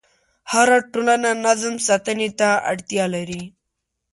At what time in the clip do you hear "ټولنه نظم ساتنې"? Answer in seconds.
0.91-2.29